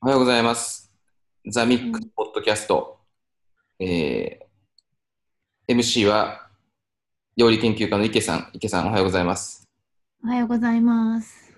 [0.00, 0.92] おはようございます。
[1.50, 3.00] ザ・ミックス・ポッドキャスト。
[3.80, 6.48] えー MC は、
[7.36, 8.50] 料理研究家の池さん。
[8.52, 9.68] 池さん、おはようございます。
[10.24, 11.52] おはようございます。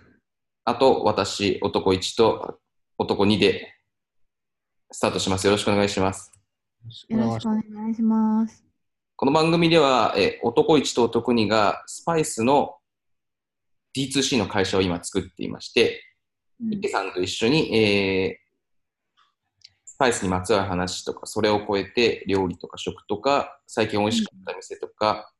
[0.65, 2.59] あと、私、男1と
[2.97, 3.75] 男2で、
[4.91, 5.47] スタートします。
[5.47, 6.33] よろしくお願いします。
[7.11, 8.65] よろしくお願いします。
[9.17, 12.79] この番組では、えー男1と男2が、スパイスの
[13.95, 16.10] D2C の会社を今作っていまして、うん
[16.71, 18.51] 池さんと一緒に、えー
[19.85, 25.31] スパイスにまつわる話とか、それを超えて料理とか食とか、最近美味しかった店とか、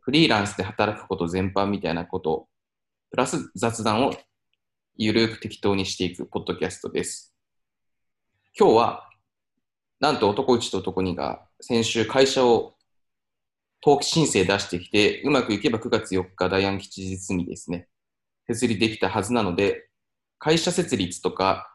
[0.00, 2.48] フリーランスで働くこと全般みたいなこと、
[3.10, 4.14] プラス雑談を
[4.96, 7.34] ゆるく適当にしていくポッドキャストです。
[8.58, 9.10] 今日は、
[10.00, 12.76] なんと男1と男2が先週会社を
[13.84, 17.88] 登記申請出してきて、うまくいけば9月4日大安吉日にですね、
[18.46, 19.90] 設立できたはずなので、
[20.42, 21.72] 会社設立とか、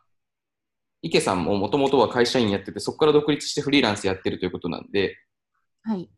[1.01, 5.15] 池さんももともとは会社員やってて、そこから独立してフリーランスやってるということなんで、
[5.83, 6.09] はい。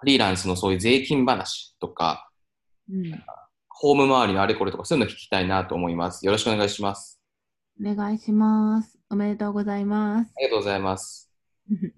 [0.00, 2.30] フリーランスのそういう税金話とか、
[2.90, 3.22] うん。
[3.68, 6.24] ホーム周りのあれこれとか、そういうの聞きたいなと思います。
[6.24, 7.20] よろしくお願いします。
[7.78, 8.98] お願いします。
[9.10, 10.32] おめでとうございます。
[10.38, 11.30] ありがとうございます。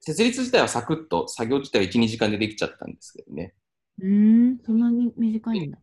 [0.00, 3.54] 設立自体はサクッと、作業自体は1、2時間でできちゃったんですけどね。
[4.00, 5.78] うーん、そんなに短いんだ。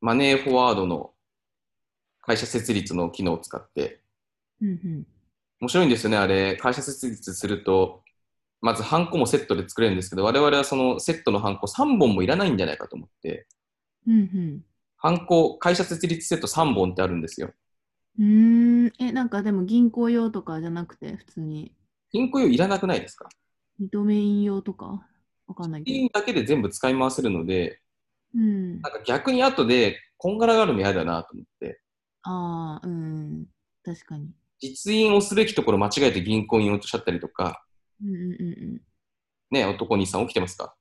[0.00, 1.14] マネーフォワードの
[2.22, 4.00] 会社設立の機能を使って、
[4.60, 5.06] うんうん。
[5.60, 6.56] 面白いんですよね、あれ。
[6.56, 8.02] 会社設立すると、
[8.60, 13.46] まずハンコもセットで作れるんですけど、我々はそのセットのハンコ3本もいらないんじゃないかと思って、
[14.06, 14.62] うん
[14.96, 17.52] ハンコ、会社設立セット3本ってあるんですよ。
[18.20, 18.92] うん。
[19.00, 21.74] え、なんかでも銀行用とかじゃなくて、普通に、
[22.12, 23.28] 銀行用いらなくないですか？
[23.80, 25.04] 認め印用とか？
[25.48, 27.80] わかんないけ金だけで全部使い回せるので、
[28.32, 28.40] ど。
[28.40, 28.80] うん。
[28.80, 31.80] なんか逆に後でこんがらがるの嫌だなと思って、
[32.22, 33.46] ああ、うん。
[33.84, 34.30] 確かに。
[34.60, 37.64] 実印をすべきところ間違えて銀行印を落としちゃったりとか、
[38.00, 38.44] うんうんう
[38.76, 38.82] ん
[39.50, 40.74] ね、男兄さん起きてますか？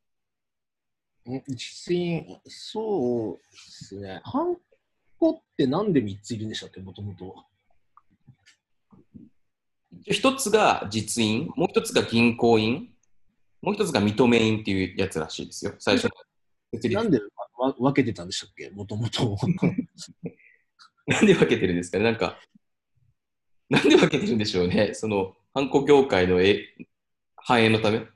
[1.30, 4.22] ん実印、そうですね。
[4.24, 4.57] ハン
[5.19, 7.35] コってなんで3ついるんでしたっけ、もともと。
[10.03, 12.94] 一つが実印、もう一つが銀行印、
[13.62, 15.75] もう一つが認め印っていうやつらしいですよ。
[15.80, 16.09] 最初
[16.90, 17.19] なんで
[17.57, 19.38] わ分けてたんでしたっけ、もともと。
[21.07, 22.03] なんで分けてるんですかね？
[22.03, 22.38] なんか、
[23.69, 24.94] なんで分けてるんでしょうね？
[24.94, 26.75] その、ハンコ業界のえ
[27.35, 27.97] 繁栄のため？
[27.97, 28.07] うん。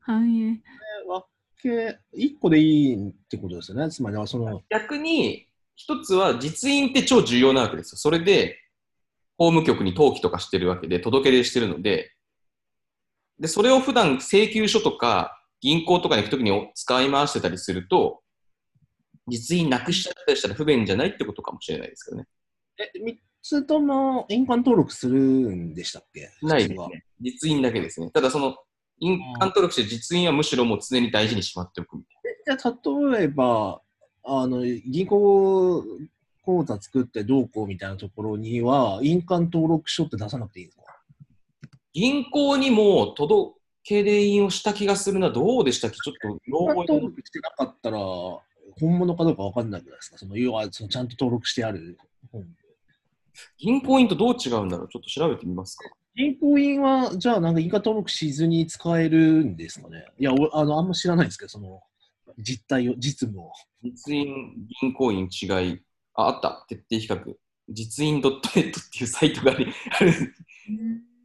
[0.00, 0.62] 繁栄。
[1.06, 1.24] 分
[1.62, 3.90] け、1個でいいってことですよね？
[3.90, 7.98] つまり、その、逆に、一つは実印って超重要なわけですよ。
[7.98, 8.58] それで、
[9.38, 12.12] 法務局に登記とかしてるわけで、届け出してるので、
[13.40, 18.21] で、それを普段請求書とか銀行とかに行くときに使い回してたりすると、
[19.28, 22.26] 実印なくしちゃったりしたら不便じゃないってことかもしれないですけどね。
[22.78, 26.28] え、3つとも印鑑登録するんでしたっけ？
[26.42, 27.04] ないですね。
[27.20, 28.10] 実印だけですね。
[28.10, 28.56] ただその、
[28.98, 33.80] 印鑑登録して実印はむしろもう常に大事にしまっておくみたいえじゃあ、例えば、
[34.24, 35.84] あの、銀行
[36.44, 40.82] 口座作ってどうこうみたいなところには、印鑑登録書って出さなくていいんですか？
[40.84, 40.88] な。
[41.92, 45.30] 銀行にも届け出印をした気がするな。
[45.30, 45.96] どうでしたっけ？
[45.96, 47.98] ちょっと、印鑑老後登録してなかったら、
[48.80, 50.18] 本物かどうかわかんないじゃないですか。
[50.18, 51.98] その要はそのちゃんと登録してある
[52.30, 52.44] 本。
[53.58, 54.88] 銀行印とどう違うんだろう？
[54.88, 55.84] ちょっと調べてみますか。
[56.14, 61.80] 銀行印は、じゃあなんか印鑑登録しずに使えるんですかねいや、おあのあんま知らないんですけど、その
[62.36, 63.52] 実態を、実務を。
[63.82, 64.26] 実印、
[64.82, 65.80] 銀行印違い。
[66.14, 66.66] あ、あった。
[66.68, 67.34] 徹底比較。
[67.70, 69.72] 実印 .net っていうサイトがある。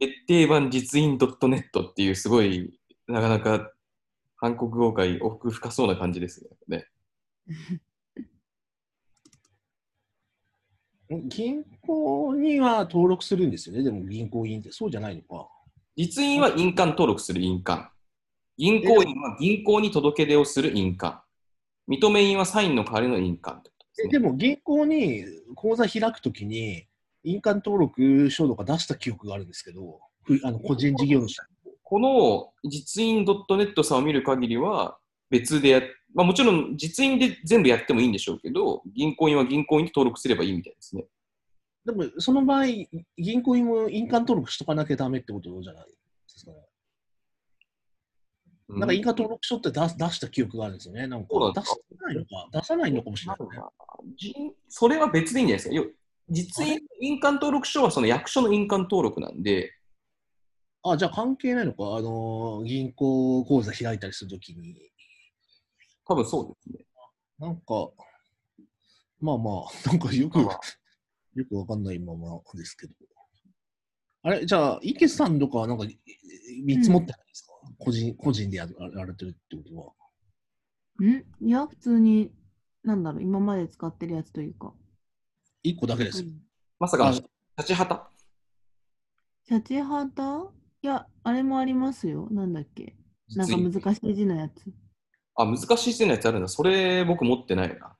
[0.00, 2.72] 決定版実印 .net っていうすごい、
[3.06, 3.70] なかなか
[4.38, 6.86] 韓国業界奥深そうな感じですね。
[11.28, 14.72] 銀行には登録するんですよね、でも銀行印って。
[14.72, 15.48] そうじゃないのか。
[15.96, 17.86] 実印は印鑑登録する印鑑。
[18.58, 21.18] 銀行印は銀行に届け出をする印鑑。
[21.88, 24.08] 認め印はサインの代わりの印鑑ってことですね。
[24.10, 25.24] えでも銀行に
[25.54, 26.86] 口座開くときに、
[27.24, 31.36] 印鑑登録書とか出した記憶があるんですけど、ふあの個人事業主。
[31.82, 34.98] この実印 .net さんを見る限りは
[35.30, 35.82] 別でやっ、
[36.14, 41.04] まあ、もちろん実印で全部やってもいいんでしょうけど、銀行印は銀行印に登録すればいいみたいですね。
[41.84, 42.66] でも、その場合、
[43.16, 45.92] 銀行にも印鑑登録しとかなきゃダメってことじゃないで
[46.26, 46.56] すかね。
[48.70, 51.06] うんなんか印鑑登録書って出す出した記憶があるんですよね。
[51.06, 53.46] なんか出さないのか、出さないのかもしれない、ね。
[54.14, 54.34] じ
[54.68, 55.74] それは別でいいんじゃないですか？
[55.74, 55.86] 要
[56.28, 59.72] 実印、印鑑登録書はその役所の印鑑登録なんで、
[60.82, 61.96] あ、じゃあ関係ないのか？
[61.96, 64.76] あのー銀行口座開いたりするときに。
[66.08, 66.86] 多分そうですね。
[67.38, 67.90] なんか、
[69.20, 70.60] まあまあ、 なんかよく、まあ
[71.34, 72.94] よくわかんないままですけど。
[74.22, 75.84] あれ、じゃあ、池さんとかはなんか、
[76.64, 81.06] 見積もってないですか、個人個人でやられてるってことは。
[81.06, 81.24] ん？
[81.46, 82.32] いや、普通に、
[82.82, 84.74] なんだろう、今まで使ってるやつというか。
[85.62, 86.30] 一個だけですよ。
[86.80, 88.10] まさかのあ立ち旗
[89.44, 90.52] シャチハタ？
[90.82, 92.28] いや、あれもありますよ。
[92.30, 92.96] なんだっけ？
[93.36, 94.72] なんか難しい字のやつ。
[95.38, 96.48] あ、難しい字のやつあるんだ。
[96.48, 97.94] それ僕持ってないな。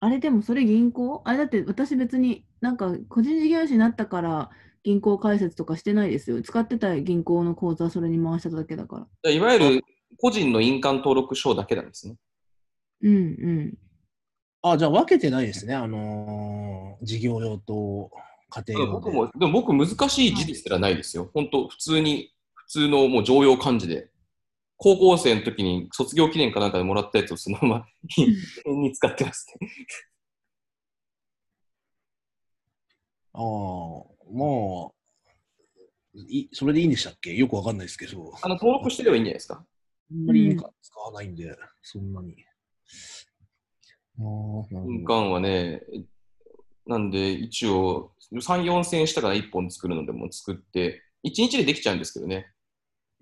[0.00, 1.22] あれでもそれ銀行？
[1.24, 4.50] あれだって私別になんか個人事業主になったから
[4.84, 6.40] 銀行開設とかしてないですよ。
[6.40, 9.30] 使ってた銀行の口座それに回しただけだから。
[9.30, 9.82] いわゆる
[10.18, 12.14] 個人の印鑑登録証だけなんですね。
[13.02, 13.74] うんうん。
[14.62, 15.74] あ、じゃあ分けてないですね。
[15.74, 18.10] あのー事業用と
[18.50, 18.92] 家庭用で。
[18.92, 21.30] 僕も、でも僕難しい字ですらないですよ。
[21.32, 24.10] 本当普通に、普通のもう常用漢字で。
[24.80, 27.86] 高校生の時に卒業記念かなんかでもらったやつをそのまま
[28.64, 29.68] に使ってますね。
[33.34, 33.42] ああ、
[34.32, 34.44] ま
[34.88, 34.92] あ、
[36.14, 37.34] いそれでいいんでしたっけ？
[37.34, 38.32] よくわかんないですけど。
[38.40, 39.64] あの、登録してればいいんじゃないですか？
[40.10, 42.36] あんまり印鑑使わないんで、そんなに。
[44.18, 45.82] 印鑑はね、
[46.86, 52.50] なんで一応3、4千円したから1本作るのでもう作って、1日でできちゃうんですけどね。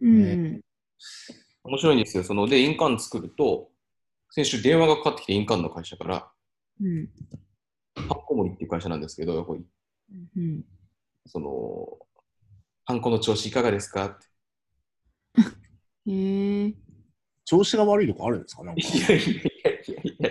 [0.00, 0.60] うんうん。
[1.66, 2.24] 面白いんですよ。
[2.24, 3.70] そので、印鑑作ると、
[4.30, 6.28] 先週電話がかかってきて印鑑の会社から、
[6.80, 7.08] うん
[7.96, 9.64] ハンコモリっていう会社なんですけど、こう
[10.36, 10.64] うん。
[11.24, 11.88] その、
[12.84, 14.06] ハンコの調子いかがですか？
[14.06, 14.26] って。
[16.12, 16.74] へえ。
[17.44, 18.64] 調子が悪いとかあるんですか？
[18.64, 20.30] なんかいやいやいやいやいや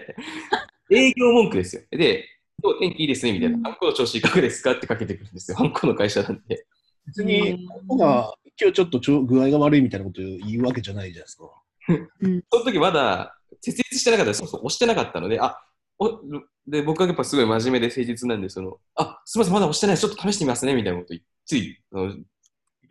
[0.91, 1.81] 営業文句ですよ。
[1.89, 2.25] で、
[2.61, 4.73] 今日天気いいですねみたいな、うんハンコの調子いかがですか？
[4.73, 5.57] ってかけてくるんですよ。
[5.57, 6.67] ハンコの会社なんで。
[7.07, 11.51] 別に、僕が今日ちょっとちょ具合が悪いみたいなことを言うわけじゃないじゃないですか。
[12.51, 15.61] その時まだ設立してなかったそうそう、押してなかったので、あ
[15.99, 16.19] お
[16.67, 21.13] で僕はやっぱすごい真面目で誠実なんで、そのあすみません、まだ押してない、ちょっと試してみますねみたいなこと
[21.45, 22.15] ついあの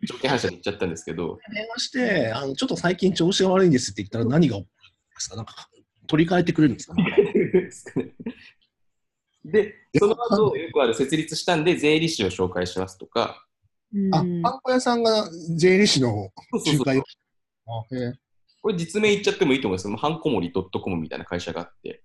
[0.07, 5.35] 条件反射で言っちゃったんですけど、電話して、あのちょっと最近調子が悪いんですって言ったら何が起こるんですか？
[5.35, 5.53] なんか
[6.07, 6.95] 取り替えてくれるんですか、
[9.45, 13.44] で、その後よくある設立したんで、税理士を紹介しますとか、
[14.11, 16.29] あ、うんパン粉屋さんが税理士の
[16.65, 17.03] 仲介を。
[18.61, 22.03] これ実名言っちゃってもいいと思いますハンコモリ .com みたいな会社があって、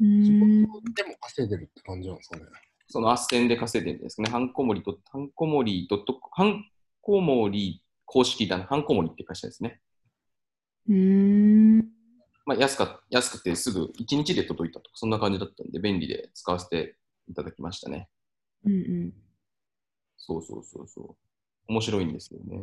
[0.00, 0.62] うん
[0.94, 2.44] でも稼いでるって感じなんですかね。
[2.88, 4.30] その斡旋で稼いでるんですね。
[4.30, 6.64] ハンコモリと、ハンコモリドット、ハン
[7.00, 9.80] コモリ公式だな、ハンコモリって会社ですね。
[10.88, 11.78] うん。
[12.44, 16.96] まあ、安か安くてすぐ1日で届いたとか、そんな感じだったんで、便利で使わせて
[17.28, 18.08] いただきましたね。
[18.64, 19.12] うんうん。
[20.24, 21.16] そうそうそうそう。
[21.68, 22.60] 面白いんですよね。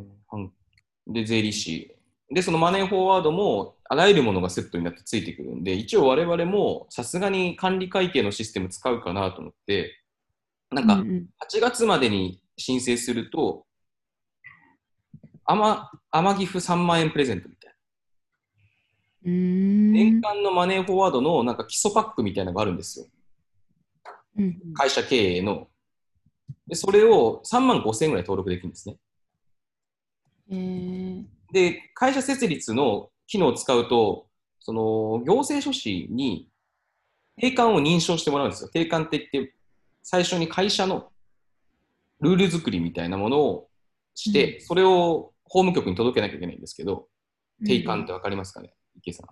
[1.08, 1.94] で、税理士。
[2.32, 10.00] で、そのマネーフォワードも、あらゆるものがセットになってついてくるんで、一応我々もさすがに管理会計のシステム使うかなと思って、
[10.72, 13.66] なんか、うんうん8月までに申請すると、
[15.44, 17.74] 甘甘ギフ3万円プレゼントみたい
[19.24, 19.32] な。
[19.32, 23.08] うん年間のマネーフォワードのなんか基礎パックみたいなのがあるんですよ。
[24.38, 25.69] うん会社経営の。
[26.70, 28.98] で、それを3万5千円ぐらい登録できるんですね。
[30.52, 34.28] へえで、会社設立の機能を使うと、
[34.60, 36.48] その行政書士に
[37.38, 38.70] 定款を認証してもらうんですよ。
[38.70, 39.56] 定款って言って、
[40.04, 41.12] 最初に会社の
[42.22, 43.70] ルール作りみたいなものを
[44.14, 47.08] して、それを法務局に届けなきゃいけないんですけど、
[47.66, 49.28] 定款ってわかりますかね、池さん。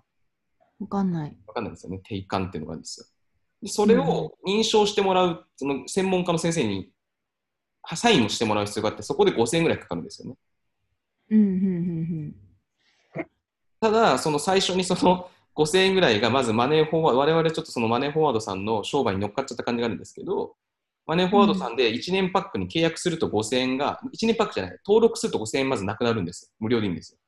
[0.79, 1.37] わかんない。
[1.45, 1.99] わかんないですよね。
[2.03, 3.05] 定款っていうのがあるんですよ。
[3.61, 6.83] でそれを認証してもらう、その専門家の先生には
[7.95, 10.35] サインをしてもらう必要があって、そこで5000円ぐらいかかるんですよね。
[11.29, 11.49] うんうんう
[12.29, 12.35] ん
[13.79, 20.55] ただ、その最初にその 5000円ぐらいがまずマネーフォワード、我々ちょっとそのマネーフォワードさんの商売に乗っかっちゃった感じがあるんですけど、
[21.07, 26.51] マネーフォワードさんで1年パックに契約すると5000円が、1年パックじゃない、登録すると5000円まずなくなるんですよ。
[26.59, 27.19] 無料でいいんですよ。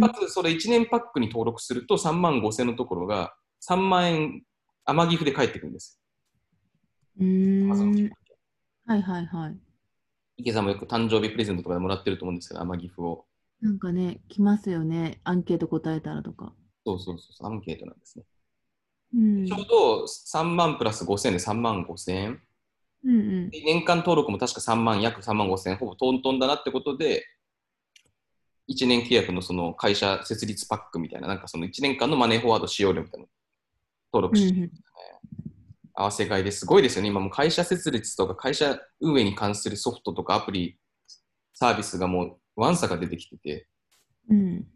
[0.00, 4.42] かつ、それ1年パックに登録すると3万5000円のところが3万円
[4.84, 6.00] 甘ギフで返ってくるんです。
[7.20, 8.10] うん。
[8.88, 9.56] はいはいはい。
[10.38, 13.26] 池さんもよく誕生日プレゼントとかでもらってると思うんですけど、甘ギフを。
[13.60, 15.20] なんかね、来ますよね。
[15.24, 16.54] アンケート答えたらとか。
[16.86, 18.24] そうそうそう、アンケートなんですね。
[19.14, 19.46] うん。
[19.46, 22.42] ちょうど3万プラス5000円で3万5000円。
[23.04, 23.50] うんうん。
[23.50, 27.26] で年間登録も確か3万、約3万5000円、ほぼトントンだなってことで、
[28.68, 33.28] 1年契約のその会社設立パックみたいな、なんかその1年間のマネーフォワード使用料みたいなの
[34.14, 34.70] 登録して、うんうん
[36.00, 37.08] 合わせ買いですごいですよね。
[37.08, 40.78] 今もう会社設立とか会社運営に関するソフトとかアプリ、
[41.54, 43.66] サービスがもうワンサが出てきてて、
[44.30, 44.66] うん。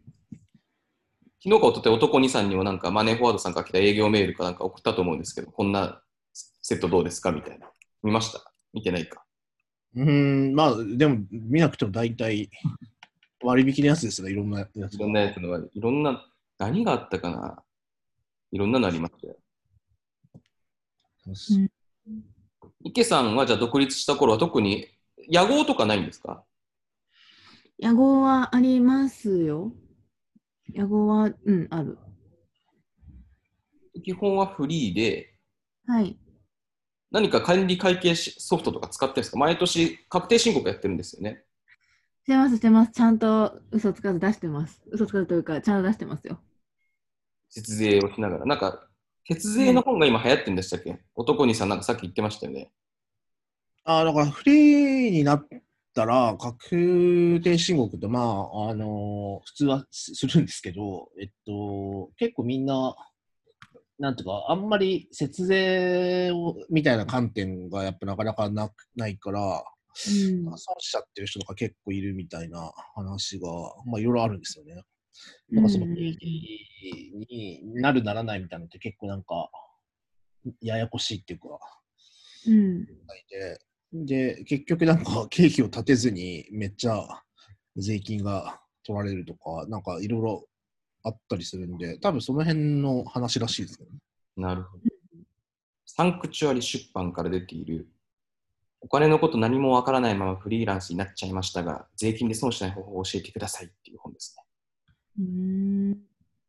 [1.41, 6.01] 昨日か一昨日男2さんにもなんかマネーフォワードさんから来た営業メールかなんか送ったと思うんですけど、こんな
[6.33, 7.69] セットどうですかみたいな。
[8.03, 8.43] 見ました？
[8.73, 9.23] 見てないか。
[9.95, 12.49] うーん、まあ、でも、見なくても大体、
[13.41, 16.25] 割引のやつですね、いろんなやついろんなやつのが、いろんな、
[16.57, 17.63] 何があったかな？
[18.51, 19.35] いろんなのありましたよ。
[21.27, 21.69] うん
[22.85, 24.87] 池さんはじゃあ独立した頃は特に
[25.31, 26.43] 野号とかないんですか？
[27.81, 29.71] 野号はありますよ。
[30.75, 31.97] 野号は、うん、ある。
[34.03, 35.33] 基本はフリーで、
[35.87, 36.17] はい。
[37.11, 39.37] 何か管理会計しソフトとか使ってるんですか？
[39.37, 41.43] 毎年確定申告やってるんですよね。
[42.25, 42.91] してます、してます。
[42.91, 44.81] ちゃんと嘘つかず出してます。
[44.91, 46.39] 嘘つかずというか、ちゃんと出してますよ。
[47.49, 48.45] 節税をしながら。
[48.45, 48.87] なんか、
[49.25, 52.71] 節税の本が今流行ってるんでしたっけ、男にさんなんかさっき言ってましたよね。
[53.85, 55.47] ああ、だからフリーになっ
[55.93, 62.95] たら、確定申告って、まあ、あの普通はすするんですけど、えっと、結構みんな、
[63.99, 69.63] なんていうか、あんまり節税をみたいな観点がやっぱなかなかなくないから、
[70.07, 70.45] うん。
[70.57, 73.47] 損しちゃってる人とか結構いるみたいな話が、
[73.85, 74.81] まあ、いろいろあるんですよね。
[75.51, 79.49] だからそのうん経費になるならないみたいなのって結構なんか、
[80.61, 81.59] ややこしいっていうか、
[82.47, 82.85] うん。
[82.85, 83.59] で、
[83.93, 87.07] で、結局なんか経費を立てずにめっちゃ
[87.77, 90.45] 税金が取られるとか、なんかいろいろ
[91.03, 93.99] あったりするんで、多分その辺の話らしいですけどね。
[94.35, 94.83] なるほど。
[95.85, 97.87] サンクチュアリ出版から出ている、
[98.81, 104.42] お金のこと何もわからないままフリーランスになっちゃいましたが、税金で損しない方法を教えてくださいっていう本ですね。
[105.19, 105.91] うーん。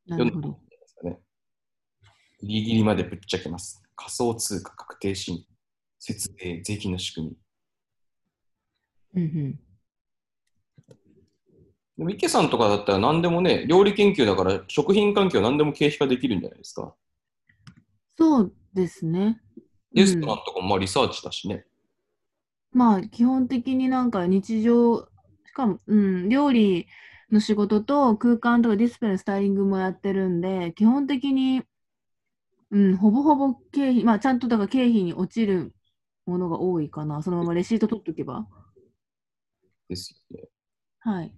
[0.07, 0.65] なるほど。
[2.43, 3.83] ギリギリまでぶっちゃけます。
[3.97, 5.47] 仮想通貨確定申告、
[5.99, 7.37] 節税、税金の仕組み。
[9.15, 9.61] うんうん。
[11.97, 16.95] でも池さんとかだったら何でもね、料理研究だから食品関係は何でも経費化できるんじゃないですか。
[18.19, 19.41] そうですね。
[19.93, 21.65] レストランとかもまあリサーチだしね。
[22.73, 25.09] まあ、基本的になんか日常、
[25.47, 26.89] しかも、うん、料理
[27.31, 31.63] の仕事と空間とかディスプレイのスタイリングもやってるんで、基本的に、
[32.71, 35.75] うん、ほぼほぼ経費、まあ、ちゃんとだから経費に落ちる
[36.27, 37.23] ものが多いかな。
[37.23, 38.47] そのままレシート取っとけば。
[39.89, 40.49] ですよね。
[41.01, 41.33] はい。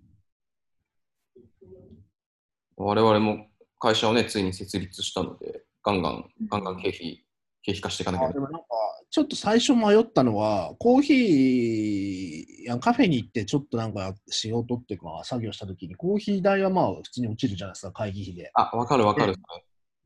[2.76, 7.25] 我々も会社をね、ついに設立したので、ガンガン、ガンガン経費、
[7.66, 8.46] 経費化していかなきゃいけない。
[8.46, 8.68] あでもなんか、
[9.10, 18.50] ちょっと最初迷ったのは、コーヒー、いやカフェに行ってちょっとなんか仕事っていうか作業したときに、コーヒー代はまあ普通に落ちるじゃないですか、会議費で。
[18.54, 19.34] あ、わかるわかる。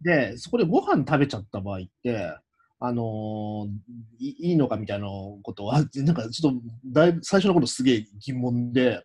[0.01, 2.35] で、そこでご飯食べちゃった場合って、
[2.79, 3.69] あのー
[4.19, 5.07] いいいのかみたいな
[5.43, 9.05] ことは、なんかちょっとだいぶ最初の頃すげえ疑問で、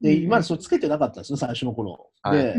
[0.00, 2.10] で、うん今までそれつけてなかったんですよ、最初の頃。
[2.22, 2.54] はい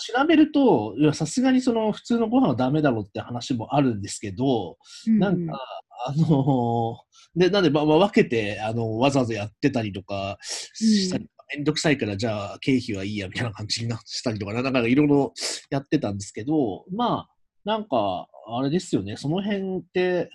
[0.00, 5.58] 調べると、いや、さすがにその普通のご飯はダメだろうって話もあるんですけど、なんか、
[6.06, 15.32] あのーで、なんで、まあ、まあ、分けて、あのわざわざやってたりとかしたりとか、めんどくさいから、じゃあ、経費はいいや、みたいな感じになしたりとか、なんかいろいろ
[15.70, 20.30] やってたんですけど、まあ、なんか、あれですよね、その辺って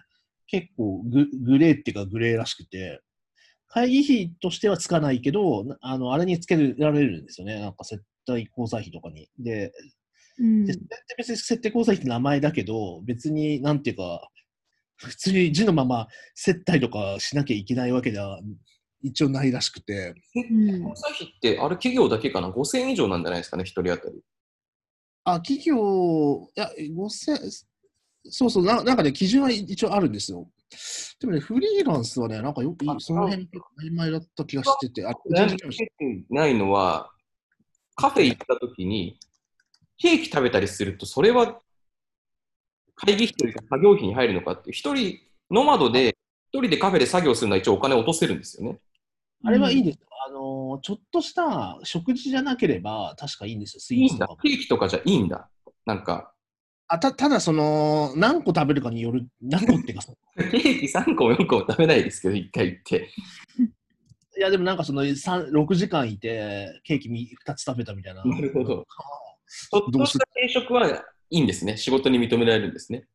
[0.48, 3.01] 結構ググレーっていうかグレーらしくて、
[3.67, 9.30] 会議費としてはつかないけど、なあの、あれにつけられるんですよね、なんか接待交際費とかに。
[9.40, 9.72] で、
[10.40, 14.30] うんでそれって別に設定交際費って名前だけど、別になんていうか、
[14.96, 18.40] 普通に字のまま接待とかしなきゃいけないわけでは
[19.01, 24.22] 一応ないらしくて、うん交際費って、あれ企業だけかな ?5000 円以上なんじゃないですかね、一人当たり。
[25.24, 27.66] あ、企業、いや、5000、
[28.25, 30.50] そうそうな、なんかね、基準は一応あるんですよ。
[31.20, 35.12] でもね、フリーランスはね、なんかよくあその辺曖昧だった気がしてて、あ、
[36.30, 37.12] ないのは、
[37.95, 39.19] カフェ行った時に、
[39.98, 41.60] ケーキ食べたりすると、それは
[42.95, 45.19] 会議費というか作業費に入るのかっていう、一人、
[45.50, 46.17] ノマドで、
[46.51, 48.79] 一人でカフェで作業するのは一応お金を落とせるんですよね。
[49.43, 50.07] あれはいいんですよ。
[50.27, 54.38] あの、ちょっとした食事じゃなければ、確かいいんですよ、スイーツとかも。。
[54.38, 55.50] ケーキとかじゃいいんだ。
[55.86, 56.33] なんか、
[56.88, 60.05] あたただ、その、何個食べるかによる、何個っていうか、
[60.51, 63.10] ケーキ3個も4個も食べないですけど、1回行って。
[64.38, 68.23] いや、でもなんかその3 6時間いて、ケーキ2つ食べたみたいな。
[68.23, 68.85] なるほど。
[69.47, 71.77] ちょっとした定食はいいんですね。
[71.77, 73.05] 仕事に認められるんですね。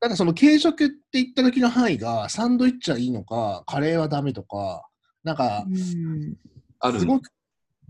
[0.00, 4.88] ただその軽食って言った時の範囲が、サンドイッチはいいのか、カレーはダメとか、
[5.22, 6.36] なんか、うん
[6.84, 7.30] あるすごく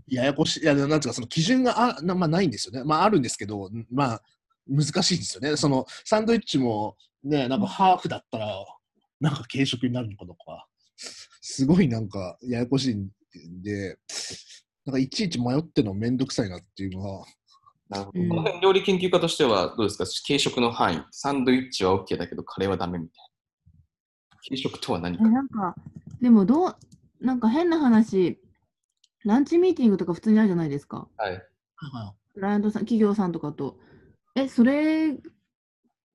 [0.07, 2.83] ややこしい、いや、なんていうか、その基準があな、まあ、ないんですよね。
[2.83, 4.21] まあ、あるんですけど、まあ、
[4.67, 5.57] 難しいんですよね。
[5.57, 8.63] その、サンドイッチも、ね、なんかハーフだったら、
[9.19, 10.67] なんか軽食になるのかとか、
[11.45, 13.09] すごいなんか、ややこしいん
[13.61, 13.97] で、
[14.85, 17.25] なんかいちいち迷ってるのめんどくさいなっていうのは、
[17.89, 18.21] なるほど。
[18.21, 20.05] うんこの辺料理研究家としてはどうですか？
[20.25, 21.03] 軽食の範囲。
[21.11, 23.25] サンドイッチは OK だけど、カレーはダメみたい
[24.47, 25.23] 軽食とは何えか。
[25.25, 25.75] なんか、
[26.21, 26.75] でもどう、
[27.19, 28.39] なんか変な話、
[29.25, 31.09] ランチミーティングとか普通にあるじゃないですか。
[31.17, 31.41] はい。
[32.33, 33.77] クライアントさん、企業さんとかと。
[34.35, 35.17] え、それ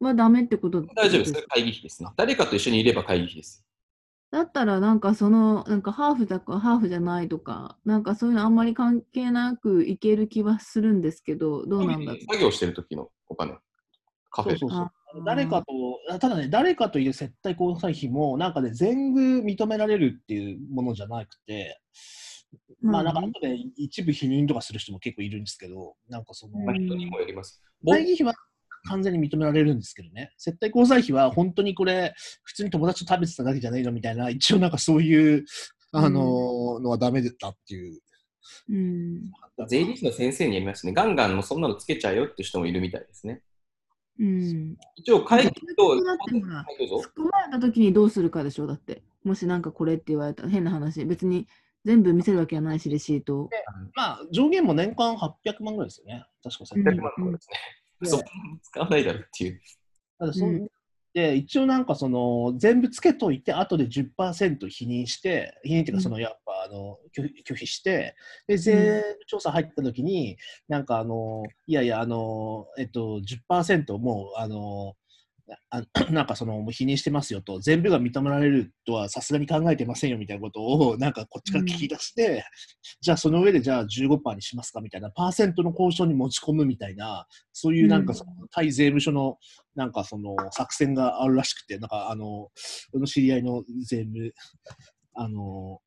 [0.00, 1.46] はダメってこと大丈夫です。
[1.48, 2.08] 会議費ですね。
[2.16, 3.64] 誰かと一緒にいれば会議費です。
[4.30, 12.20] だったら、なんかその、なんかハーフだかハーフじゃないとか、なんかそういうのあんまり関係なくいける気はするんですけど、どうなんだろう。
[12.30, 13.56] 作業してる時のお金。
[14.30, 14.58] カフェで。
[14.58, 14.92] そうそうそうあ
[15.24, 15.64] 誰かと、
[16.10, 21.80] あただね、誰かという接待交際費も、なんかね、全部認められるっていうものじゃなくて、
[22.82, 27.62] まあ、なんかね後で一部否認とかする人も結構いるんですけど、なんかその、まあ、人にもよります。
[27.82, 28.34] ぼ会議費は
[28.88, 35.44] 完全に認められるんですけどね、接待交際費は本当にこれ、普通に友達と食べてただけじゃないのみたいな、一応なんかそういう、
[35.92, 38.00] あのーのはダメだっていう。
[38.68, 39.30] うん。
[39.68, 40.92] 税理士の先生にやりますね。
[40.92, 43.42] ガンガンもうそんなのつけちゃうよって人もいるみたいですね。
[44.18, 44.76] うん。
[44.96, 45.94] 一応会議と。
[45.94, 49.02] 突っ込まれた時にどうするかでしょだって。
[49.24, 51.04] もしなんかこれって言われたら変な話。
[51.04, 51.46] 別に
[51.84, 53.50] 全部見せるわけはないし、レシートを。
[53.94, 57.56] まあ、上限も年間800万ぐらいですよね、確か接待100万とかですね。
[58.02, 58.22] そう
[58.62, 59.60] 使わないだろうっていう。
[60.18, 60.68] ただそんうん。
[61.14, 66.00] で一応なんかその全部つけといて後で10%否認して否認っていううん。
[66.00, 68.14] かそのやっぱあの拒否拒否して
[68.46, 70.36] で税務調査入った時に
[70.68, 74.94] なんかあのいやいやあのえっと10%もうあの
[75.70, 82.44] あ なんかそのもう否認してますよと全部が認められるとはさすがに考えてませんよみたいなことを なんかこっちから聞き出して、
[83.00, 89.38] じゃあその上でじゃあ15%にしますかみたいなパーセントの交渉に持ち込むみたいなそういうなんかその対税務署の
[89.78, 92.50] なんかその作戦があるらしくて、なんかあの、
[92.92, 94.32] 俺の知り合いの税務、
[95.14, 95.80] あの、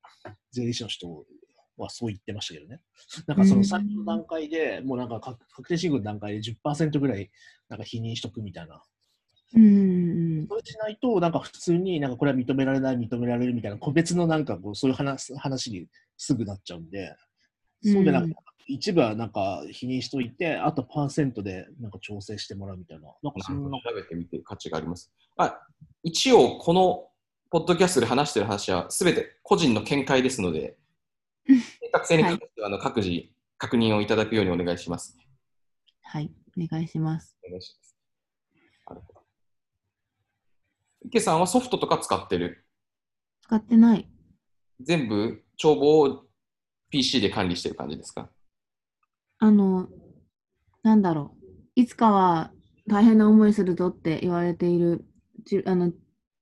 [0.52, 1.26] 税理士の人
[1.78, 2.80] はそう言ってましたけどね。
[3.28, 7.30] なんかその最初の段階で、もうなんか確確定申告の段階で10%ぐらい
[7.68, 8.82] なんか否認しとくみたいな。
[9.56, 15.88] うんうんそれしないと、なんか普通になんかこれは認められない、認められるみたいな、個別のなんかこうそういう話話に
[16.18, 17.16] すぐなっちゃうんで、
[17.84, 18.36] そうでなくて、
[18.68, 23.14] 一部はなんか否認しといて、あとパーセントでなんか調整してもらうみたいな。
[23.22, 25.12] なんかそんな調べてみて価値があります。
[25.38, 25.60] あ
[26.04, 27.08] 一応、この
[27.50, 30.78] ポッドキャストで話している話は、すべて個人の見解ですので、
[31.46, 35.18] 正確性に関してはあの各自確認をいただくようにお願いします。
[36.02, 36.32] はい。
[36.58, 37.38] お願いします。
[37.46, 37.96] お願いします。
[38.88, 39.21] なるほど。
[41.04, 42.66] 池さんはソフトとか使ってる？
[43.42, 44.08] 使ってない。
[44.80, 45.44] 全部？
[45.58, 46.26] 帳簿を
[46.90, 48.30] PC で管理してる感じですか？
[49.40, 49.90] あの、
[50.84, 51.46] なんだろう。
[51.76, 52.52] いつかは
[52.88, 55.06] 大変な思いするぞって言われている、
[55.46, 55.92] じあの、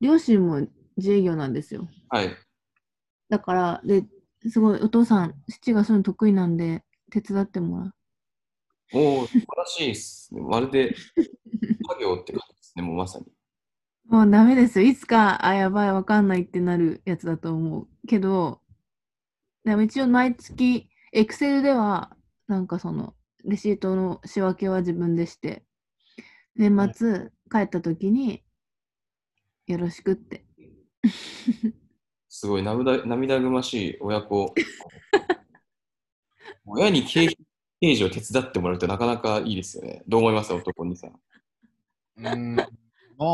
[0.02, 0.68] 両親も
[0.98, 1.88] 自営業なんですよ。
[2.10, 2.36] はい。
[3.30, 4.06] だから、で、
[4.50, 7.94] すごいお父さん、父がそういうの得意なんで、手伝ってもらう。
[8.94, 10.42] おお、素晴らしいですね。
[10.42, 13.26] まるで作業って感じですね、もうまさに。
[14.10, 14.88] もうダメですよ。
[14.88, 17.88] いつか、あ、やばい、わかんないってなるやつだと思う。
[18.08, 18.60] けど、
[19.64, 22.18] でも一応毎月、エクセルでは、
[22.48, 23.14] なんかその、
[23.46, 25.64] レシートの仕分けは自分でして、
[26.56, 28.44] 年末帰った時に、
[29.68, 30.44] よろしくって。
[32.28, 34.56] すごい涙涙ぐましい親子。
[36.66, 37.38] 親に経費
[37.80, 40.02] 経費を手伝ってもらうとなかなかいいですよね。
[40.08, 40.52] どう思います？
[40.52, 41.20] 男にさん。
[42.18, 42.58] うん
[43.20, 43.28] まあ、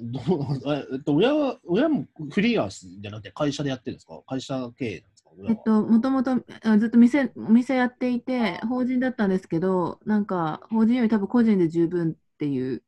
[0.00, 4.22] どうええっと、親は、親もフリーランスじゃなくて会社でやってるんですか？
[4.28, 5.30] 会社経営なんですか？
[5.48, 12.84] えっと、もともとあずっと店、お店やっていて、法人だったんですけど、なんか、法人より多分個人で十分っていう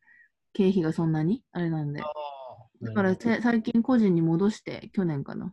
[0.52, 1.42] 経費がそんなに？
[1.52, 2.00] あれなんで。
[2.82, 5.52] だからせ最近個人に戻して、去年かな。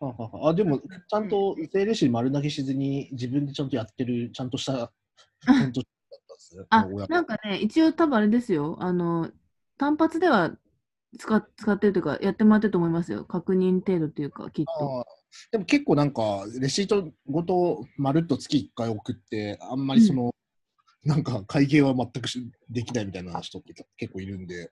[0.00, 4.72] はははあ、でも、ちゃんと税理士丸投げしずに自分でちゃんとやってる、ちゃんとした、
[5.42, 6.64] ちゃんとだったんですね。
[6.70, 8.76] あ親、なんかね、一応多分あれですよ。
[8.80, 9.30] あの、
[9.80, 10.52] 単発では
[11.18, 13.24] 使っ使ってるというか、やってもらってると思いますよ。
[13.24, 15.00] 確認程度っていうか、きっと。
[15.00, 15.04] あ
[15.52, 20.34] でも結構なんか、レシートごとまるっと月1回送って、あんまりその、
[21.04, 24.70] なんか会計は全くしできないみたいな人って結構いるんで、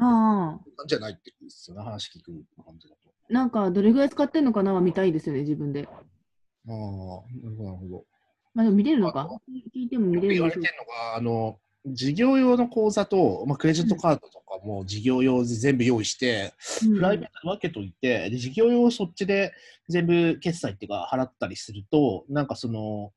[0.00, 2.32] ああ、じゃないってことですよね、話聞く
[2.64, 3.12] 感じだと。
[3.28, 5.86] なんか、どれぐらい使ってるのかなは見たいですよね、自分で。
[5.86, 8.06] ああ、なるほど。
[8.54, 9.28] まあ、でも見れるのか
[9.74, 16.52] 聞いても見れる言われてるのが、あの、事業用の口座と、まあ、クレジットカードとかも事業用で全部用意して、
[16.84, 16.94] うん。
[16.96, 19.52] プライベートで分けといて、で事業用をそっちで
[19.88, 23.12] 全部決済っていうか払ったりすると、なんかその、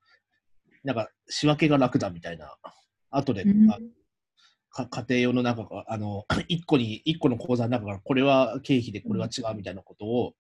[0.83, 2.55] なんか仕分けが楽だみたいな、
[3.09, 3.71] 後で、うん。
[3.71, 3.79] あ
[4.71, 10.33] か家庭用の中か、あの、 1個に、一個の口座の中から、これは経費でこれは違うみたいなことを、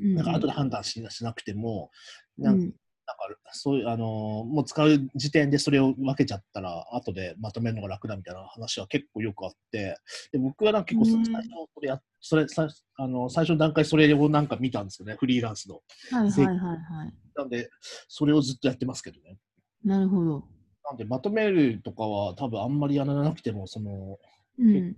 [0.00, 0.14] うん。
[0.14, 1.90] なんか後で判断ししなくても、
[2.38, 2.74] なんう
[3.14, 9.96] んなんかそういう、あのーもう使う時点でそれを分けちゃったら、後でまとめるのが楽だみたいな話は結構よくあって、
[10.32, 15.80] で僕はなんか結構うん最初それやっそれさあの最初の段階それをなんか見たんですよね、フリーランスの。
[16.10, 16.74] はいはいはいは
[17.06, 17.14] い。
[17.36, 17.70] なんで、
[18.08, 19.36] それをずっとやってますけどね。
[19.84, 20.44] なるほど。
[20.88, 24.18] なんで、まとめるとかは多分あんまりやらなくても、その、
[24.58, 24.96] うん。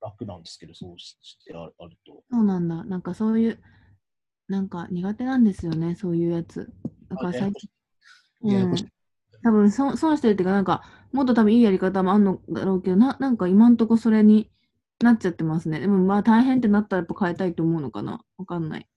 [0.00, 1.72] 楽なんですけど、そうししてある
[2.06, 2.22] と。
[2.30, 2.84] そうなんだ。
[2.84, 3.58] なんかそういう、
[4.48, 6.70] なんか苦手なんですよね、そういうやつ。
[7.14, 7.70] だから最近、
[8.42, 8.74] うん。
[9.42, 14.50] 多分損損してるっていうか、なんか、もっと多分いいやり方もあるのだろうけど、ななんか今んとこそれに
[15.00, 15.80] なっちゃってますね。
[15.80, 18.24] でもまあ大変ってなったらやっぱ変えたいと思うのかな。
[18.38, 18.88] わかんない。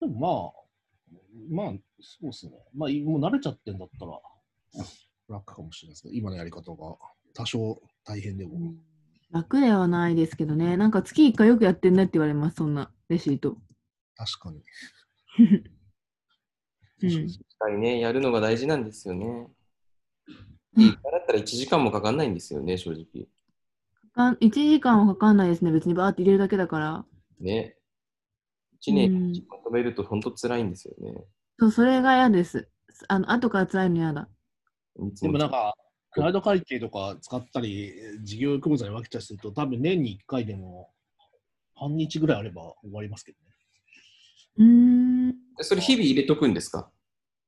[0.00, 0.54] でも
[1.50, 2.52] まあ、まあ、そうですね。
[2.74, 4.12] まあ、いもう慣れちゃってんだったら
[5.28, 6.96] 楽かもしれないですけど、今のやり方が
[7.34, 8.74] 多少大変でも。
[9.30, 10.76] 楽ではないですけどね。
[10.76, 13.56] なんか月1回よくやってんねって言われます、そんなレシート。
[14.16, 14.62] 確かに。
[17.02, 19.26] うん実際ね、やるのが大事なんですよね。
[19.26, 23.28] うんいいだったら1時間もかかんないんですよね、正直。
[24.14, 25.70] か1時間はかかんないですね。
[25.70, 27.04] 別にバーって入れるだけだから。
[27.40, 27.76] ね。
[28.80, 31.24] 1年まとめると本当辛いんですよね。
[31.58, 32.68] そう、それが嫌です。
[33.08, 34.28] あの後から辛いの嫌だ。
[35.20, 35.74] でもなんか、
[36.12, 40.90] クラウド会計とか使ったり、事業口座に分けたりすると、多分年に1回でも
[41.74, 43.44] 半日ぐらいあれば終わりますけどね。
[44.58, 45.03] うーん。
[45.56, 46.90] でそれ日々入れとくんですか？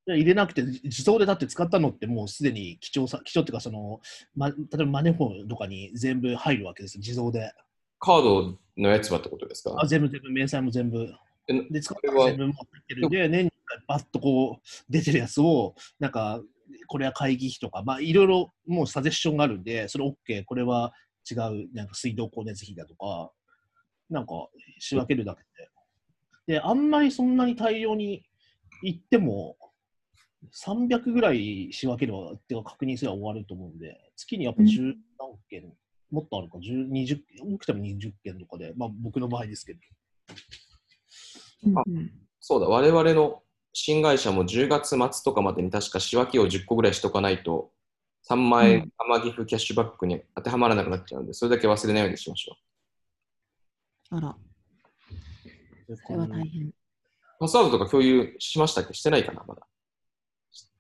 [0.08, 4.00] いや入れなくて、自動でだって使ったのってもうすでに記帳さ、記帳っていうかその、
[4.36, 7.52] ま、例えばマネフォンとかに全部入るわけですよ、自動で。
[7.98, 9.74] カードのやつはってことですか？
[9.78, 11.12] あ全部全部、明細も全部。
[11.48, 12.54] えで、使ったら全部持っ
[12.86, 16.40] てるんで、年に1回バッとこう出てるやつを、なんか、
[16.88, 20.92] これは会議費とか、まあいろいろもうサジェッションがあるんで、それ OK、これは
[21.28, 21.38] 違う、
[21.74, 23.32] なんか水道光熱費だとか、
[24.08, 24.34] なんか
[24.78, 25.68] 仕分けるだけで。
[26.46, 28.24] で、あんまりそんなに大量に
[28.82, 29.56] 行っても、
[30.52, 35.72] 300ぐらい仕分ければ、ってか確認すれば終わると思うんで、月にやっぱ10何件、
[36.11, 39.80] もっとあるか、10、20、多くても20件とかで、まあ僕の場合ですけど。
[41.80, 41.85] あ
[42.40, 47.72] そうだ、我々の新会社も10月末とかまでに確か仕分けを10個ぐらいしとかないと、
[48.28, 52.56] 3万う円甘ギフキャッシュバックに当てはまらなくなっちゃうんで、それだけ忘れないようにしましょ
[54.12, 54.16] う。
[54.16, 54.37] あら、
[55.94, 56.70] それは大変。
[57.38, 58.94] パスワードとか共有しましたっけ？
[58.94, 59.66] してないかな、まだ。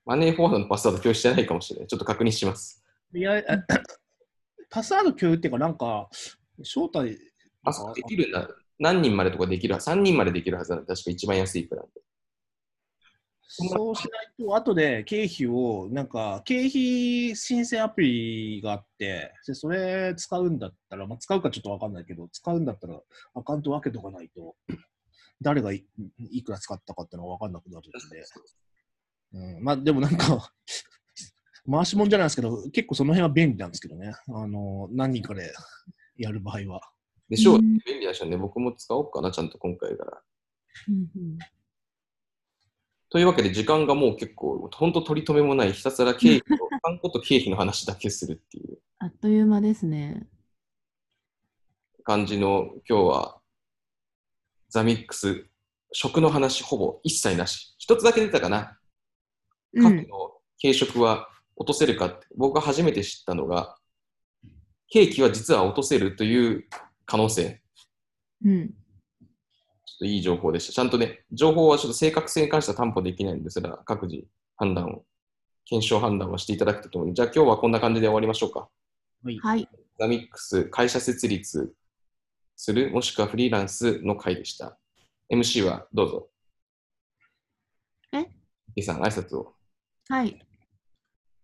[0.04, 1.88] マネーフォワードのパスワード共有してないかもしれない。
[1.88, 2.84] ちょっと確認します。
[3.14, 3.42] いや、あ
[4.70, 6.08] パスワード共有っていうか、なんか、
[6.58, 7.18] 招待、
[7.64, 8.48] あ、そうできるんだ。
[8.78, 12.02] 何人までとかできるはず、3人までできるはずな確か一番安いプランで。
[13.48, 23.00] そうしないと、後で経費を、なんか、経費申請アプリがあって、でそれ使うんだったら、まあ、使うかちょっとわかんないけど、使うんだったら、
[23.34, 24.56] アカウント分けとかないと、
[25.40, 25.84] 誰がい
[26.18, 28.24] いくら使ったかっていうのがわかんなくなるんで。
[29.32, 30.52] うん、まあ、でもなんか、
[31.70, 34.14] 回しもんじゃないですけど、結構その辺は便利なんですけどね。
[34.28, 35.52] あの、何人かで
[36.16, 36.80] やる場合は。
[37.28, 38.36] でしょう、うん便利でしょうね。
[38.36, 40.22] 僕も使おうかな、ちゃんと今回から。
[43.08, 50.28] というわけで、時間がもう結構、本当取り留めもない、ひたすら経費と、観光と経費の話だけするっていう あっという間ですね。
[52.04, 53.35] 感じの、今日は、
[54.68, 55.46] ザミックス、
[55.92, 57.74] 食の話ほぼ一切なし。
[57.78, 58.78] 一つだけ出たかな。
[59.74, 59.82] うん。
[59.82, 63.76] カフェの軽食は落とせるかって、僕が初めて知ったのが、
[64.88, 66.64] ケーキは実は落とせるという
[67.06, 67.62] 可能性。
[68.44, 68.68] うん。
[68.68, 70.72] ちょっといい情報でした。
[70.72, 74.24] ちゃんとね、情報はちょっと正確性に関しては担保できないんですが、各自
[74.56, 75.04] 判断を、
[75.64, 78.68] 検証判断をしていただくとともに、じゃあ今日はこんな感じで終わりましょうか。
[79.24, 79.38] はい。
[79.38, 79.68] はい。
[79.98, 81.74] ザミックス会社設立
[82.56, 84.78] する、もしくはフリーランスの会でした。
[85.32, 86.30] MC はどうぞ。
[88.12, 88.26] え？
[88.74, 89.54] 池さん、挨拶を。
[90.08, 90.40] はい。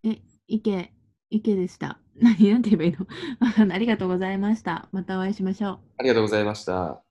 [0.05, 0.93] え、池、
[1.31, 1.99] 池でした。
[2.17, 3.07] 何、なんて言えばいいの？
[3.75, 4.89] ありがとうございました。
[4.93, 5.81] またお会いしましょう。
[5.99, 7.03] ありがとうございました。